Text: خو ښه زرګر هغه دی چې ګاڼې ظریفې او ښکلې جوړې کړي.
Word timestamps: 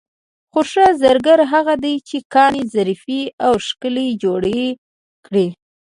خو 0.51 0.59
ښه 0.71 0.85
زرګر 1.01 1.39
هغه 1.53 1.75
دی 1.83 1.95
چې 2.07 2.17
ګاڼې 2.33 2.63
ظریفې 2.75 3.21
او 3.45 3.53
ښکلې 3.67 4.07
جوړې 4.23 4.61
کړي. 5.25 5.47